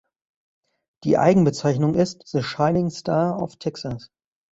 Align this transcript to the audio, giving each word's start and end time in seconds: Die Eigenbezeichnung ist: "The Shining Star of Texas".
Die 1.03 1.19
Eigenbezeichnung 1.19 1.93
ist: 1.93 2.23
"The 2.27 2.41
Shining 2.41 2.89
Star 2.89 3.39
of 3.39 3.57
Texas". 3.57 4.09